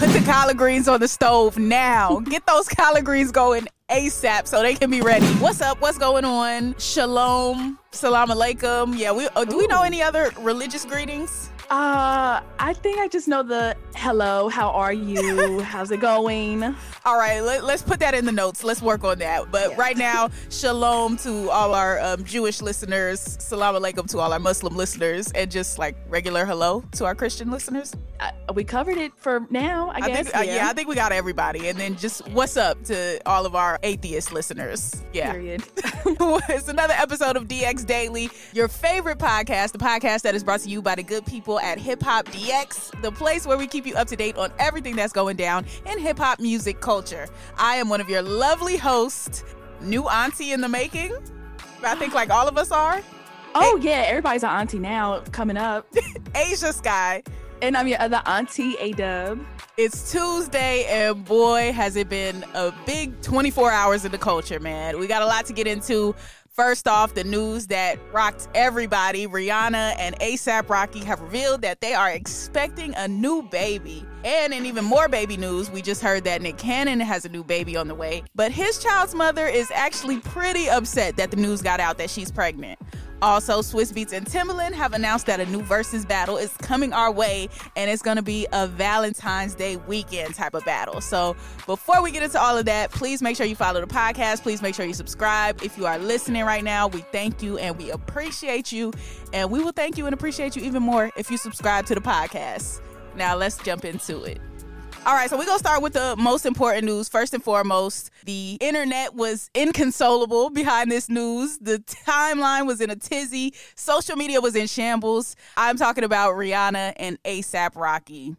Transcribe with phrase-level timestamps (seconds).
[0.00, 2.20] Put the collard greens on the stove now.
[2.20, 5.26] Get those collard greens going ASAP so they can be ready.
[5.34, 5.78] What's up?
[5.82, 6.74] What's going on?
[6.78, 7.78] Shalom.
[7.90, 8.96] Salam alaikum.
[8.96, 11.50] Yeah, we uh, do we know any other religious greetings?
[11.70, 15.60] Uh, I think I just know the hello, how are you?
[15.60, 16.64] How's it going?
[17.04, 18.64] All right, let, us put that in the notes.
[18.64, 19.52] Let's work on that.
[19.52, 19.76] But yeah.
[19.76, 24.76] right now, shalom to all our um, Jewish listeners, salam alaikum to all our Muslim
[24.76, 27.94] listeners, and just like regular hello to our Christian listeners.
[28.18, 30.24] Uh, we covered it for now, I, I guess.
[30.24, 30.54] Think, uh, yeah.
[30.56, 30.68] yeah.
[30.68, 31.68] I think we got everybody.
[31.68, 35.02] And then just what's up to all of our atheist listeners.
[35.12, 35.30] Yeah.
[35.32, 35.62] Period.
[35.76, 40.68] it's another episode of DX Daily, your favorite podcast, the podcast that is brought to
[40.68, 43.94] you by the good people at Hip Hop DX, the place where we keep you
[43.94, 47.28] up to date on everything that's going down in hip hop music culture.
[47.58, 49.44] I am one of your lovely hosts,
[49.80, 51.14] new auntie in the making.
[51.82, 53.00] I think like all of us are.
[53.54, 55.90] Oh, a- yeah, everybody's an auntie now coming up.
[56.34, 57.22] Ashia Skye.
[57.62, 59.38] And I'm your other auntie, A Dub.
[59.76, 64.98] It's Tuesday, and boy, has it been a big 24 hours in the culture, man.
[64.98, 66.14] We got a lot to get into.
[66.60, 71.94] First off, the news that rocked everybody Rihanna and ASAP Rocky have revealed that they
[71.94, 74.04] are expecting a new baby.
[74.26, 77.42] And in even more baby news, we just heard that Nick Cannon has a new
[77.42, 78.24] baby on the way.
[78.34, 82.30] But his child's mother is actually pretty upset that the news got out that she's
[82.30, 82.78] pregnant.
[83.22, 87.12] Also, Swizz Beatz and Timbaland have announced that a new Verzuz battle is coming our
[87.12, 91.00] way, and it's going to be a Valentine's Day weekend type of battle.
[91.00, 91.36] So,
[91.66, 94.42] before we get into all of that, please make sure you follow the podcast.
[94.42, 95.62] Please make sure you subscribe.
[95.62, 98.92] If you are listening right now, we thank you and we appreciate you.
[99.32, 102.00] And we will thank you and appreciate you even more if you subscribe to the
[102.00, 102.80] podcast.
[103.16, 104.40] Now, let's jump into it.
[105.06, 107.08] All right, so we're going to start with the most important news.
[107.08, 111.56] First and foremost, the internet was inconsolable behind this news.
[111.56, 115.36] The timeline was in a tizzy, social media was in shambles.
[115.56, 118.36] I'm talking about Rihanna and ASAP Rocky.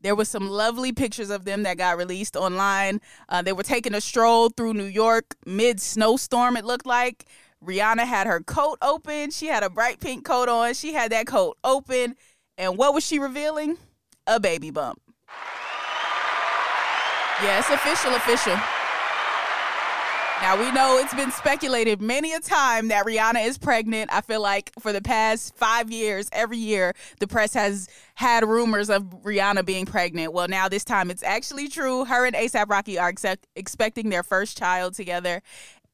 [0.00, 3.02] There was some lovely pictures of them that got released online.
[3.28, 7.26] Uh, they were taking a stroll through New York mid snowstorm, it looked like.
[7.62, 9.30] Rihanna had her coat open.
[9.32, 10.72] She had a bright pink coat on.
[10.72, 12.16] She had that coat open.
[12.56, 13.76] And what was she revealing?
[14.26, 15.02] A baby bump.
[17.42, 18.56] Yeah, official, official.
[20.42, 24.10] Now we know it's been speculated many a time that Rihanna is pregnant.
[24.12, 28.90] I feel like for the past five years, every year, the press has had rumors
[28.90, 30.32] of Rihanna being pregnant.
[30.34, 32.04] Well, now this time it's actually true.
[32.04, 33.12] Her and ASAP Rocky are
[33.54, 35.42] expecting their first child together.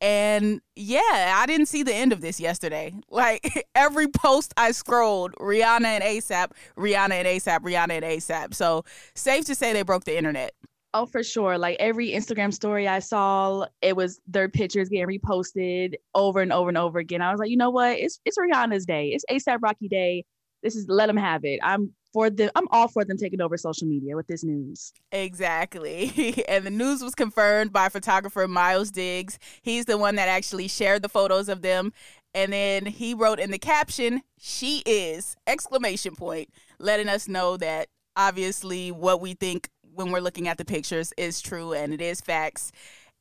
[0.01, 2.93] And yeah, I didn't see the end of this yesterday.
[3.11, 8.55] Like every post I scrolled, Rihanna and ASAP, Rihanna and ASAP, Rihanna and ASAP.
[8.55, 8.85] So
[9.15, 10.53] safe to say they broke the internet.
[10.97, 11.59] Oh, for sure.
[11.59, 16.71] Like every Instagram story I saw, it was their pictures getting reposted over and over
[16.71, 17.21] and over again.
[17.21, 17.99] I was like, you know what?
[17.99, 19.09] It's it's Rihanna's day.
[19.09, 20.25] It's ASAP Rocky Day.
[20.63, 21.61] This is let them have it.
[21.63, 22.49] I'm for them.
[22.55, 24.95] I'm all for them taking over social media with this news.
[25.13, 26.43] Exactly.
[26.49, 29.39] and the news was confirmed by photographer Miles Diggs.
[29.61, 31.93] He's the one that actually shared the photos of them.
[32.33, 37.89] And then he wrote in the caption, "She is!" exclamation point, letting us know that
[38.17, 42.21] obviously what we think when we're looking at the pictures is true and it is
[42.21, 42.71] facts.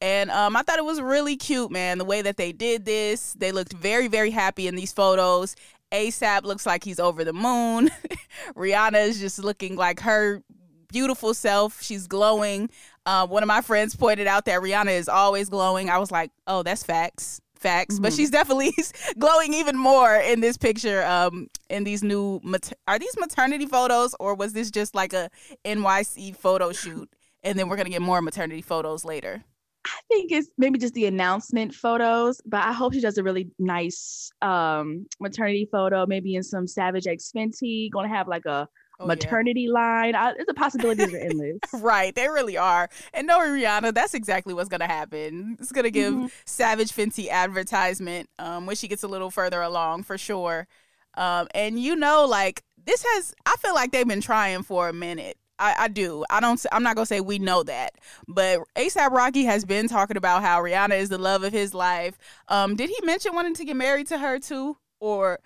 [0.01, 3.33] And um, I thought it was really cute, man, the way that they did this.
[3.33, 5.55] They looked very, very happy in these photos.
[5.91, 7.89] ASAP looks like he's over the moon.
[8.55, 10.43] Rihanna is just looking like her
[10.91, 11.81] beautiful self.
[11.81, 12.69] She's glowing.
[13.05, 15.89] Uh, one of my friends pointed out that Rihanna is always glowing.
[15.89, 18.01] I was like, oh, that's facts facts, Mhm.
[18.03, 18.73] but she's definitely
[19.19, 21.03] glowing even more in this picture.
[21.05, 25.29] Um, in these new mater- are these maternity photos or was this just like a
[25.65, 27.09] NYC photo shoot?
[27.43, 29.43] And then we're gonna get more maternity photos later.
[29.87, 33.45] I think it's maybe just the announcement photos, but I hope she does a really
[33.59, 37.91] nice um maternity photo, maybe in some Savage X Fenty.
[37.91, 38.67] Gonna have like a
[38.99, 39.07] Oh, yeah.
[39.07, 40.15] maternity line.
[40.15, 41.57] I, the possibilities are endless.
[41.73, 42.89] Right, they really are.
[43.13, 45.57] And no, Rihanna, that's exactly what's gonna happen.
[45.59, 46.31] It's gonna give Mhm.
[46.45, 50.67] Savage Fenty advertisement um, when she gets a little further along, for sure.
[51.15, 54.93] Um, and you know, like this has, I feel like they've been trying for a
[54.93, 55.37] minute.
[55.57, 56.25] I, I do.
[56.29, 56.63] I don't.
[56.71, 57.93] I'm not gonna say we know that,
[58.27, 62.17] but ASAP Rocky has been talking about how Rihanna is the love of his life.
[62.49, 65.39] Um, did he mention wanting to get married to her too, or?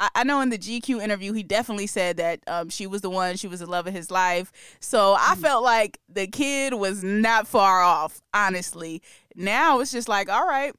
[0.00, 3.10] I I know in the GQ interview, he definitely said that um, she was the
[3.10, 4.52] one, she was the love of his life.
[4.80, 9.02] So I felt like the kid was not far off, honestly.
[9.34, 10.74] Now it's just like, all right,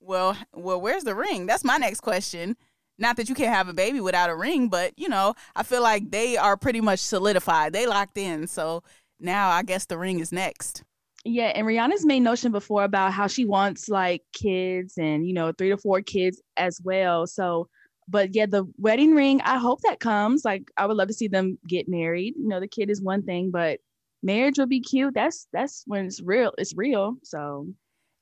[0.00, 1.46] well, well, where's the ring?
[1.46, 2.56] That's my next question.
[2.98, 5.82] Not that you can't have a baby without a ring, but you know, I feel
[5.82, 7.72] like they are pretty much solidified.
[7.72, 8.46] They locked in.
[8.46, 8.82] So
[9.18, 10.84] now I guess the ring is next.
[11.24, 15.52] Yeah, and Rihanna's made notion before about how she wants like kids and you know
[15.52, 17.26] three to four kids as well.
[17.26, 17.68] So,
[18.10, 20.44] but yeah, the wedding ring, I hope that comes.
[20.44, 22.34] Like, I would love to see them get married.
[22.36, 23.78] You know, the kid is one thing, but
[24.22, 25.14] marriage would be cute.
[25.14, 26.52] That's that's when it's real.
[26.58, 27.16] It's real.
[27.22, 27.68] So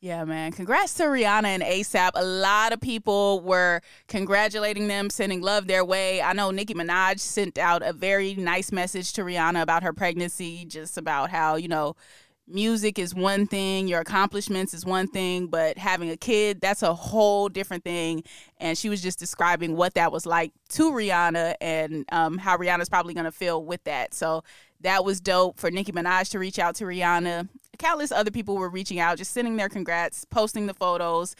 [0.00, 0.52] Yeah, man.
[0.52, 2.10] Congrats to Rihanna and ASAP.
[2.14, 6.22] A lot of people were congratulating them, sending love their way.
[6.22, 10.64] I know Nicki Minaj sent out a very nice message to Rihanna about her pregnancy,
[10.66, 11.96] just about how, you know,
[12.48, 16.94] music is one thing, your accomplishments is one thing, but having a kid, that's a
[16.94, 18.24] whole different thing.
[18.58, 22.88] And she was just describing what that was like to Rihanna and um, how Rihanna's
[22.88, 24.14] probably going to feel with that.
[24.14, 24.42] So
[24.80, 27.48] that was dope for Nicki Minaj to reach out to Rihanna.
[27.78, 31.36] Countless other people were reaching out, just sending their congrats, posting the photos.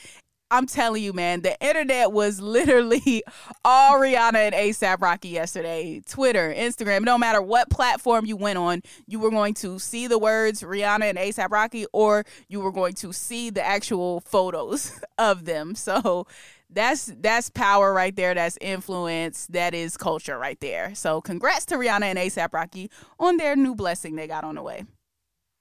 [0.51, 3.23] I'm telling you, man, the internet was literally
[3.65, 6.01] all Rihanna and ASAP Rocky yesterday.
[6.09, 10.19] Twitter, Instagram, no matter what platform you went on, you were going to see the
[10.19, 15.45] words Rihanna and ASAP Rocky, or you were going to see the actual photos of
[15.45, 15.75] them.
[15.75, 16.27] So
[16.71, 18.35] that's that's power right there.
[18.35, 19.47] That's influence.
[19.49, 20.95] That is culture right there.
[20.95, 24.63] So congrats to Rihanna and ASAP Rocky on their new blessing they got on the
[24.63, 24.85] way.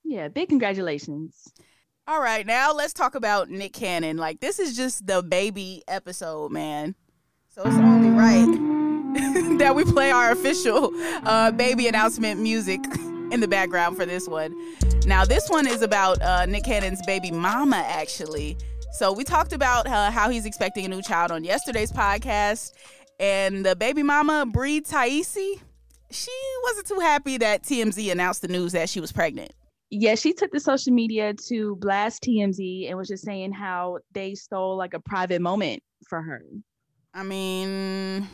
[0.04, 1.54] yeah, big congratulations.
[2.10, 4.16] All right, now let's talk about Nick Cannon.
[4.16, 6.96] Like this is just the baby episode, man.
[7.50, 10.92] So it's only right that we play our official
[11.26, 12.80] uh, baby announcement music
[13.32, 14.56] in the background for this one.
[15.06, 18.56] Now this one is about uh, Nick Cannon's baby mama, actually.
[18.94, 22.72] So we talked about uh, how he's expecting a new child on yesterday's podcast,
[23.20, 25.60] and the baby mama Bre Tiesi,
[26.10, 26.32] she
[26.64, 29.52] wasn't too happy that TMZ announced the news that she was pregnant.
[29.90, 34.36] Yeah, she took the social media to blast TMZ and was just saying how they
[34.36, 36.42] stole like a private moment for her.
[37.14, 38.28] I mean,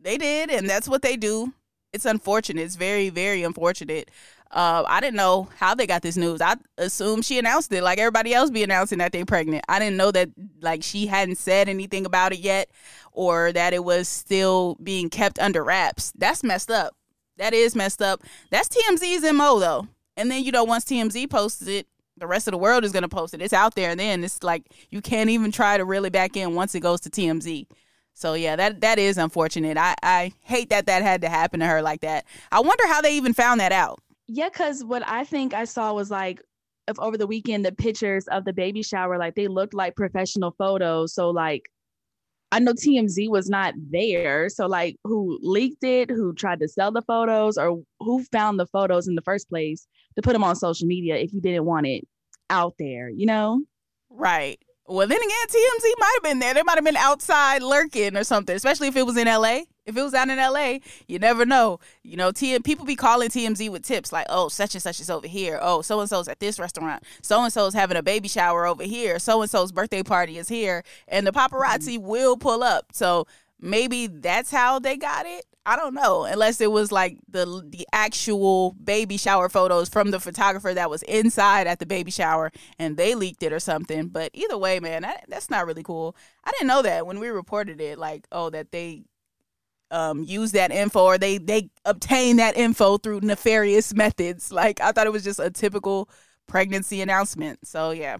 [0.00, 1.52] they did, and that's what they do.
[1.92, 2.60] It's unfortunate.
[2.60, 4.10] It's very, very unfortunate.
[4.50, 6.40] Uh, I didn't know how they got this news.
[6.40, 9.64] I assumed she announced it, like everybody else be announcing that they're pregnant.
[9.68, 10.30] I didn't know that
[10.60, 12.70] like she hadn't said anything about it yet,
[13.12, 16.12] or that it was still being kept under wraps.
[16.16, 16.94] That's messed up.
[17.36, 18.22] That is messed up.
[18.50, 19.88] That's TMZ's mo though.
[20.18, 21.86] And then you know, once TMZ posts it,
[22.16, 23.40] the rest of the world is gonna post it.
[23.40, 26.54] It's out there, and then it's like you can't even try to really back in
[26.54, 27.66] once it goes to TMZ.
[28.14, 29.78] So yeah, that that is unfortunate.
[29.78, 32.26] I I hate that that had to happen to her like that.
[32.50, 34.00] I wonder how they even found that out.
[34.26, 36.42] Yeah, because what I think I saw was like
[36.98, 41.14] over the weekend the pictures of the baby shower, like they looked like professional photos.
[41.14, 41.70] So like
[42.50, 44.48] I know TMZ was not there.
[44.48, 48.66] So like who leaked it, who tried to sell the photos, or who found the
[48.66, 49.86] photos in the first place
[50.16, 52.06] to put them on social media if you didn't want it
[52.50, 53.60] out there, you know?
[54.10, 54.58] Right.
[54.86, 56.54] Well, then again, TMZ might have been there.
[56.54, 59.60] They might have been outside lurking or something, especially if it was in LA.
[59.88, 61.80] If it was out in LA, you never know.
[62.02, 65.08] You know, TM people be calling TMZ with tips like, "Oh, such and such is
[65.08, 65.58] over here.
[65.62, 67.02] Oh, so and so's at this restaurant.
[67.22, 69.18] So and so's having a baby shower over here.
[69.18, 72.06] So and so's birthday party is here." And the paparazzi mm-hmm.
[72.06, 72.88] will pull up.
[72.92, 73.26] So
[73.58, 75.46] maybe that's how they got it.
[75.64, 80.20] I don't know, unless it was like the the actual baby shower photos from the
[80.20, 84.08] photographer that was inside at the baby shower and they leaked it or something.
[84.08, 86.16] But either way, man, that, that's not really cool.
[86.44, 89.04] I didn't know that when we reported it, like, oh, that they
[89.90, 94.52] um use that info or they they obtain that info through nefarious methods.
[94.52, 96.08] Like I thought it was just a typical
[96.46, 97.66] pregnancy announcement.
[97.66, 98.18] So yeah.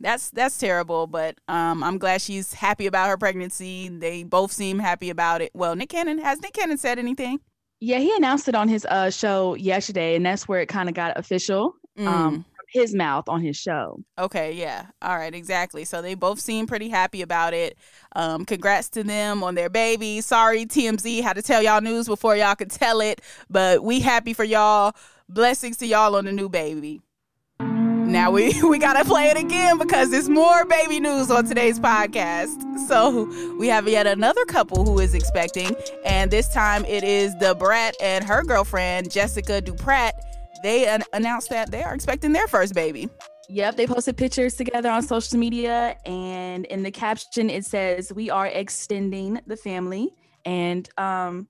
[0.00, 3.88] That's that's terrible, but um, I'm glad she's happy about her pregnancy.
[3.88, 5.52] They both seem happy about it.
[5.54, 7.38] Well, Nick Cannon has Nick Cannon said anything?
[7.78, 10.96] Yeah, he announced it on his uh show yesterday, and that's where it kind of
[10.96, 12.06] got official Mm.
[12.06, 14.00] um his mouth on his show.
[14.18, 14.86] Okay, yeah.
[15.02, 15.84] All right, exactly.
[15.84, 17.76] So they both seem pretty happy about it.
[18.16, 20.20] Um, congrats to them on their baby.
[20.22, 24.32] Sorry, TMZ had to tell y'all news before y'all could tell it, but we happy
[24.32, 24.94] for y'all.
[25.28, 27.00] Blessings to y'all on the new baby.
[27.58, 32.58] Now we we gotta play it again because there's more baby news on today's podcast.
[32.88, 33.24] So
[33.58, 35.74] we have yet another couple who is expecting,
[36.04, 40.12] and this time it is Da Brat and her girlfriend Jesseca Dupart.
[40.62, 43.08] They an- announced that they are expecting their first baby.
[43.48, 48.30] Yep, they posted pictures together on social media, and in the caption it says, "We
[48.30, 50.14] are extending the family."
[50.44, 51.48] And um,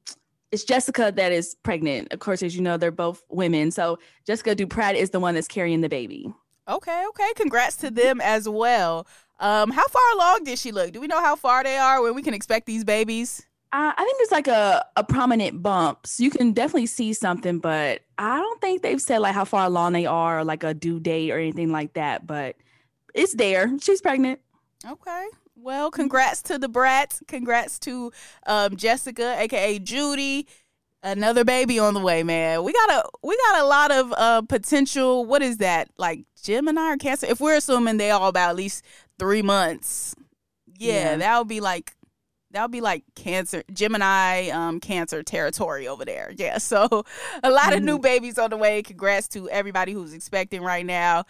[0.50, 2.12] it's Jesseca that is pregnant.
[2.12, 3.70] Of course, as you know, they're both women.
[3.70, 6.32] So Jesseca Dupart is the one that's carrying the baby.
[6.68, 7.32] Okay, okay.
[7.36, 9.06] Congrats to them as well.
[9.40, 10.92] Um, how far along did she look?
[10.92, 13.44] Do we know how far they are when we can expect these babies?
[13.72, 16.06] Uh, I think there's like a, a prominent bump.
[16.06, 19.64] So you can definitely see something, but I don't think they've said like how far
[19.64, 22.26] along they are or like a due date or anything like that.
[22.26, 22.56] But
[23.14, 23.70] it's there.
[23.80, 24.40] She's pregnant.
[24.86, 25.26] Okay.
[25.56, 27.22] Well, congrats to the brats.
[27.28, 28.12] Congrats to
[28.46, 30.46] um, Jesseca, aka Judy.
[31.04, 32.62] Another baby on the way, man.
[32.64, 35.24] We got a we got a lot of uh, potential.
[35.24, 35.88] What is that?
[35.96, 37.26] Like Gemini or Cancer?
[37.26, 38.84] If we're assuming they all about at least
[39.18, 40.14] three months,
[40.78, 41.16] yeah, Yeah.
[41.16, 41.94] that would be like
[42.52, 46.32] that would be like Cancer, Gemini, um, Cancer territory over there.
[46.42, 47.04] Yeah, so
[47.44, 48.82] a lot of new babies on the way.
[48.82, 51.24] Congrats to everybody who's expecting right now.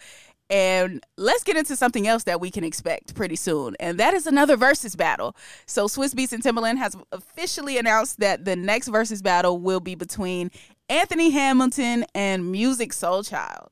[0.49, 4.25] And let's get into something else that we can expect pretty soon, and that is
[4.27, 5.35] another Verzuz battle.
[5.65, 9.95] So Swizz Beatz and Timbaland has officially announced that the next Verzuz battle will be
[9.95, 10.51] between
[10.89, 13.67] Anthony Hamilton and Musiq Soulchild.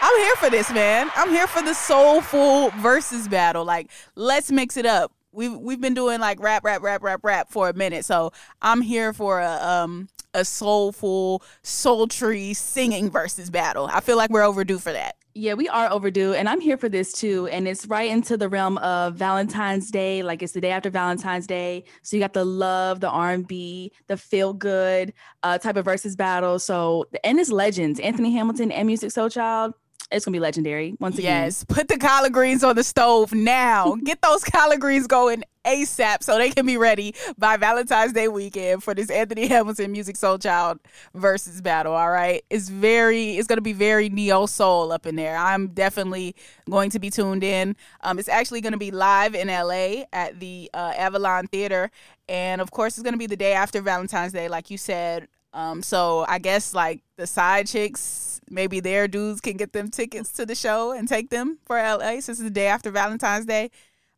[0.00, 1.10] I'm here for this, man.
[1.16, 3.64] I'm here for the soulful Verzuz battle.
[3.64, 5.12] Like, let's mix it up.
[5.32, 8.04] We've we've been doing like rap, rap, rap, rap, rap for a minute.
[8.04, 8.32] So
[8.62, 13.88] I'm here for a um a soulful, sultry singing Verzuz battle.
[13.90, 15.16] I feel like we're overdue for that.
[15.36, 17.48] Yeah, we are overdue, and I'm here for this too.
[17.48, 20.22] And it's right into the realm of Valentine's Day.
[20.22, 24.16] Like it's the day after Valentine's Day, so you got the love, the R&B, the
[24.16, 26.58] feel good uh, type of Verzuz battle.
[26.60, 29.72] So and it's legends, Anthony Hamilton and Musiq Soulchild.
[30.14, 31.44] It's gonna be legendary once again.
[31.44, 33.96] Yes, put the collard greens on the stove now.
[34.04, 38.82] Get those collard greens going ASAP so they can be ready by Valentine's Day weekend
[38.82, 40.78] for this Anthony Hamilton Music Soul Child
[41.16, 41.94] Verzuz battle.
[41.94, 45.36] All right, it's very, it's gonna be very neo soul up in there.
[45.36, 46.36] I'm definitely
[46.68, 47.76] going to be tuned in.
[48.02, 51.90] Um, it's actually gonna be live in LA at the uh, Avalon Theater,
[52.28, 55.28] and of course, it's gonna be the day after Valentine's Day, like you said.
[55.54, 60.32] Um, so I guess like the side chicks, maybe their dudes can get them tickets
[60.32, 63.70] to the show and take them for LA since it's the day after Valentine's Day.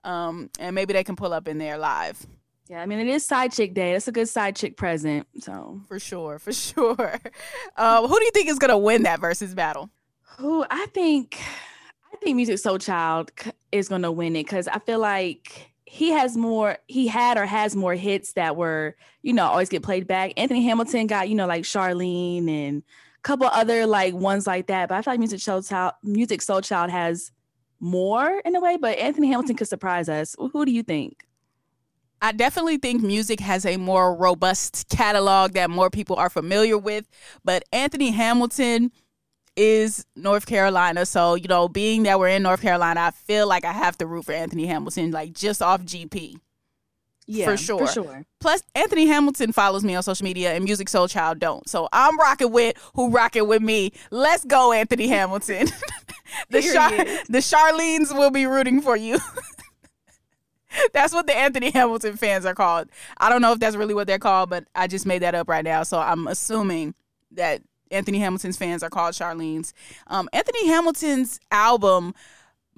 [0.04, 2.24] Um, and maybe they can pull up in there live.
[2.68, 3.92] Yeah, I mean it is side chick day.
[3.92, 5.26] That's a good side chick present.
[5.40, 7.20] So For sure, for sure.
[7.76, 9.90] Um, who do you think is gonna win that Verzuz battle?
[10.38, 11.38] who I think
[12.12, 13.30] I think Musiq Soulchild
[13.72, 17.76] is gonna win it because I feel like he has more he had or has
[17.76, 20.32] more hits that were, you know, always get played back.
[20.36, 22.82] Anthony Hamilton got, you know, like Charlene and
[23.26, 24.88] couple other like ones like that.
[24.88, 27.32] But I feel like Musiq Soulchild Music Soul Child has
[27.80, 30.36] more in a way, but Anthony Hamilton could surprise us.
[30.38, 31.24] Who do you think?
[32.22, 37.08] I definitely think Musiq has a more robust catalog that more people are familiar with.
[37.44, 38.92] But Anthony Hamilton
[39.56, 41.04] is North Carolina.
[41.04, 44.06] So, you know, being that we're in North Carolina, I feel like I have to
[44.06, 46.36] root for Anthony Hamilton, like just off GP.
[47.26, 47.86] Yeah, sure.
[47.86, 48.24] For sure.
[48.40, 51.68] Plus, Anthony Hamilton follows me on social media and Musiq Soulchild don't.
[51.68, 53.92] So I'm rocking with who rocking with me.
[54.10, 55.66] Let's go, Anthony Hamilton.
[56.50, 59.18] the, Char- the Charlene's will be rooting for you.
[60.92, 62.88] that's what the Anthony Hamilton fans are called.
[63.18, 65.48] I don't know if that's really what they're called, but I just made that up
[65.48, 65.82] right now.
[65.82, 66.94] So I'm assuming
[67.32, 69.72] that Anthony Hamilton's fans are called Charlene's.
[70.06, 72.14] Um, Anthony Hamilton's album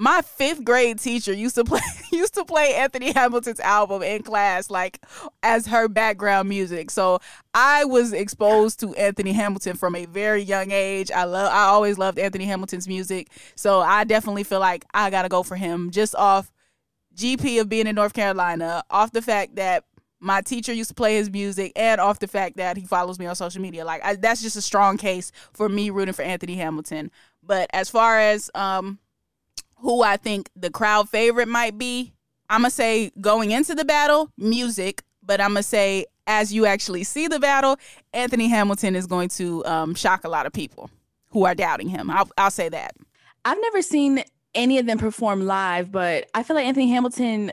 [0.00, 1.80] my fifth grade teacher used to play
[2.12, 5.00] used to play Anthony Hamilton's album in class, like
[5.42, 6.90] as her background music.
[6.92, 7.18] So
[7.52, 11.10] I was exposed to Anthony Hamilton from a very young age.
[11.10, 13.28] I love I always loved Anthony Hamilton's music.
[13.56, 16.52] So I definitely feel like I gotta go for him just off
[17.16, 19.84] GP of being in North Carolina, off the fact that
[20.20, 23.26] my teacher used to play his music, and off the fact that he follows me
[23.26, 23.84] on social media.
[23.84, 27.10] Like I, that's just a strong case for me rooting for Anthony Hamilton.
[27.42, 29.00] But as far as um
[29.80, 32.12] who I think the crowd favorite might be,
[32.50, 37.04] I'm gonna say going into the battle, Musiq, but I'm gonna say as you actually
[37.04, 37.76] see the battle,
[38.12, 40.90] Anthony Hamilton is going to um, shock a lot of people
[41.30, 42.10] who are doubting him.
[42.10, 42.94] I'll, I'll say that.
[43.44, 44.22] I've never seen
[44.54, 47.52] any of them perform live, but I feel like Anthony Hamilton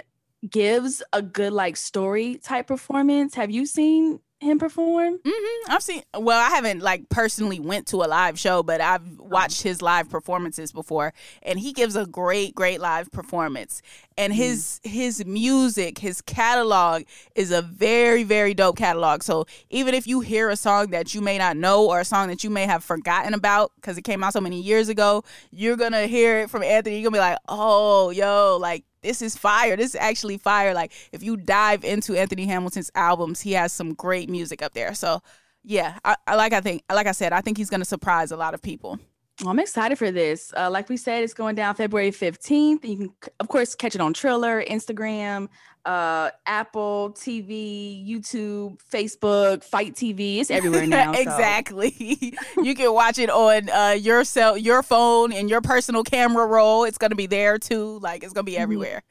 [0.50, 3.36] gives a good like story type performance.
[3.36, 5.20] Have you seen him perform?
[5.20, 5.72] Mm-hmm.
[5.72, 6.04] I've seen.
[6.18, 10.10] Well, I haven't like personally went to a live show, but I've watched his live
[10.10, 13.82] performances before, and he gives a great, great live performance.
[14.18, 14.42] And mm-hmm.
[14.42, 14.92] his mm.
[14.92, 17.04] his music, his catalog
[17.36, 19.24] is a very, very dope catalog.
[19.24, 22.30] So even if you hear a song that you may not know or a song
[22.30, 25.78] that you may have forgotten about because it came out so many years ago, you're
[25.78, 26.98] gonna hear it from Anthony.
[26.98, 29.78] You're gonna be like, oh, yo, like this is fire.
[29.78, 30.74] This is actually fire.
[30.74, 34.94] Like if you dive into Anthony Hamilton's albums, he has some great music up there.
[34.94, 35.22] So
[35.64, 38.38] yeah, I, I like I think like I said, I think he's gonna surprise a
[38.38, 39.00] lot of people.
[39.42, 40.54] Well, I'm excited for this.
[40.56, 42.86] Uh, like we said, it's going down February 15th.
[42.86, 45.50] You can, of course, catch it on Triller, Instagram,
[45.86, 50.40] uh, Apple TV, YouTube, Facebook, FITE TV.
[50.40, 51.12] It's everywhere now.
[51.16, 52.34] exactly.
[52.64, 56.86] you can watch it on uh, your cell, your phone, and your personal camera roll.
[56.86, 58.00] It's gonna be there too.
[58.00, 58.62] Like it's gonna be mm-hmm.
[58.62, 59.04] everywhere.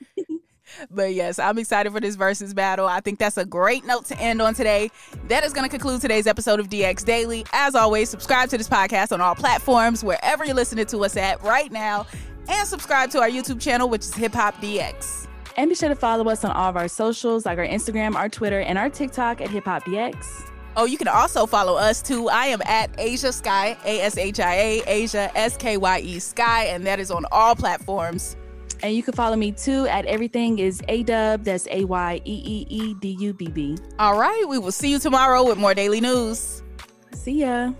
[0.91, 2.87] But yes, I'm excited for this Verzuz battle.
[2.87, 4.91] I think that's a great note to end on today.
[5.29, 7.45] That is going to conclude today's episode of DX Daily.
[7.53, 11.43] As always, subscribe to this podcast on all platforms, wherever you're listening to us at
[11.43, 12.07] right now,
[12.49, 15.29] and subscribe to our YouTube channel, which is Hip Hop DX.
[15.57, 18.29] And be sure to follow us on all of our socials, like our Instagram, our
[18.29, 20.51] Twitter, and our TikTok at Hip Hop DX.
[20.77, 22.29] Oh, you can also follow us too.
[22.29, 26.19] I am at Ashia Skye, A S H I A, Ashia S K Y E
[26.19, 28.37] Sky, and that is on all platforms.
[28.85, 31.45] And you can follow me too at everything is A Dub.
[31.45, 33.79] That's A Y E E E D U B B.
[33.99, 34.45] All right.
[34.47, 36.63] We will see you tomorrow with more daily news.
[37.15, 37.73] See ya.